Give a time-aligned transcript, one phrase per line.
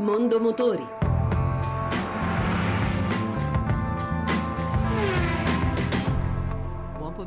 [0.00, 0.99] Mondo Motori.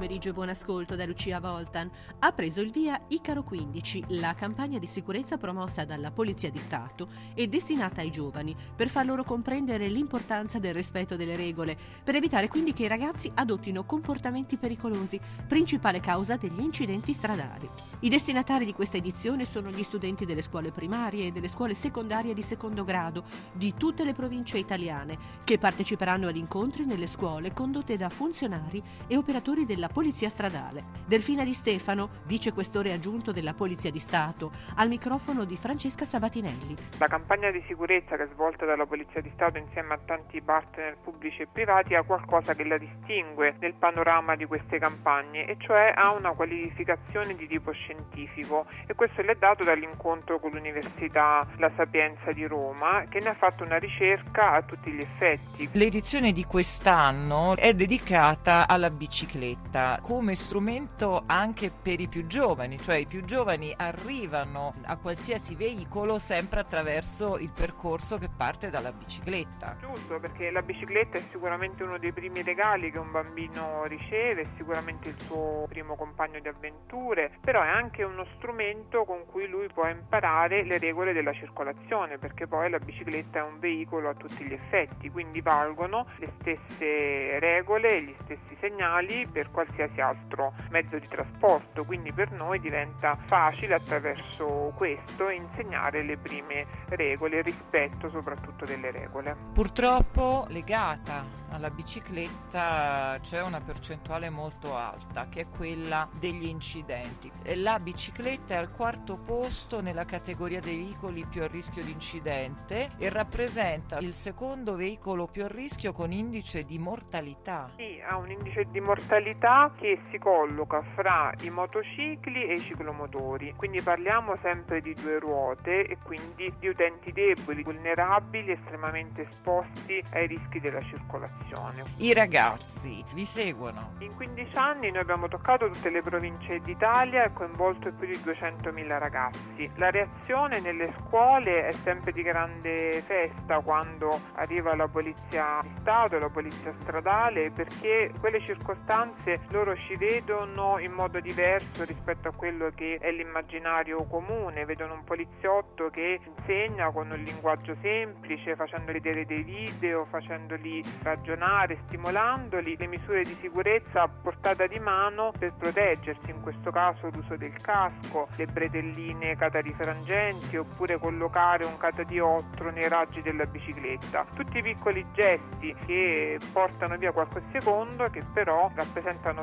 [0.04, 1.90] Pomeriggio e buon ascolto da Lucia Voltan.
[2.20, 7.08] Ha preso il via Icaro 15, la campagna di sicurezza promossa dalla Polizia di Stato
[7.34, 12.50] e destinata ai giovani per far loro comprendere l'importanza del rispetto delle regole, per evitare
[12.50, 15.18] quindi che i ragazzi adottino comportamenti pericolosi,
[15.48, 17.70] principale causa degli incidenti stradali.
[18.02, 22.34] I destinatari di questa edizione sono gli studenti delle scuole primarie e delle scuole secondarie
[22.34, 23.24] di secondo grado
[23.54, 29.16] di tutte le province italiane, che parteciperanno ad incontri nelle scuole condotte da funzionari e
[29.16, 30.84] operatori della Polizia Stradale.
[31.06, 36.76] Delfina Di Stefano, vicequestore aggiunto della Polizia di Stato, al microfono di Francesca Sabatinelli.
[36.98, 40.98] La campagna di sicurezza che è svolta dalla Polizia di Stato insieme a tanti partner
[41.04, 45.94] pubblici e privati ha qualcosa che la distingue nel panorama di queste campagne e cioè
[45.96, 51.72] ha una qualificazione di tipo scientifico e questo le è dato dall'incontro con l'Università La
[51.76, 55.70] Sapienza di Roma che ne ha fatto una ricerca a tutti gli effetti.
[55.74, 62.96] L'edizione di quest'anno è dedicata alla bicicletta come strumento anche per i più giovani, cioè
[62.96, 69.76] i più giovani arrivano a qualsiasi veicolo sempre attraverso il percorso che parte dalla bicicletta.
[69.80, 74.48] Giusto, perché la bicicletta è sicuramente uno dei primi regali che un bambino riceve, è
[74.56, 79.68] sicuramente il suo primo compagno di avventure, però è anche uno strumento con cui lui
[79.68, 84.46] può imparare le regole della circolazione, perché poi la bicicletta è un veicolo a tutti
[84.46, 90.98] gli effetti, quindi valgono le stesse regole gli stessi segnali per qualsiasi qualsiasi altro mezzo
[90.98, 98.10] di trasporto, quindi per noi diventa facile attraverso questo insegnare le prime regole, il rispetto
[98.10, 99.36] soprattutto delle regole.
[99.54, 107.32] Purtroppo legata alla bicicletta c'è una percentuale molto alta che è quella degli incidenti.
[107.56, 112.92] La bicicletta è al quarto posto nella categoria dei veicoli più a rischio di incidente
[112.98, 117.70] e rappresenta il secondo veicolo più a rischio con indice di mortalità.
[117.78, 123.54] Sì, ha un indice di mortalità che si colloca fra i motocicli e i ciclomotori,
[123.56, 130.28] quindi parliamo sempre di due ruote e quindi di utenti deboli, vulnerabili, estremamente esposti ai
[130.28, 131.84] rischi della circolazione.
[131.98, 133.94] I ragazzi vi seguono?
[134.00, 138.98] In 15 anni noi abbiamo toccato tutte le province d'Italia e coinvolto più di 200.000
[138.98, 139.70] ragazzi.
[139.76, 146.18] La reazione nelle scuole è sempre di grande festa quando arriva la polizia di Stato
[146.20, 152.72] la polizia stradale perché quelle circostanze loro ci vedono in modo diverso rispetto a quello
[152.74, 159.28] che è l'immaginario comune, vedono un poliziotto che insegna con un linguaggio semplice, facendo vedere
[159.28, 166.32] dei video, facendoli ragionare stimolandoli le misure di sicurezza a portata di mano per proteggersi,
[166.32, 173.22] in questo caso l'uso del casco, le bretelline catarifrangenti oppure collocare un catadiottro nei raggi
[173.22, 174.26] della bicicletta.
[174.34, 179.43] Tutti i piccoli gesti che portano via qualche secondo che però rappresentano